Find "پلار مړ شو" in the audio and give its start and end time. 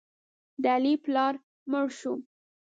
1.05-2.13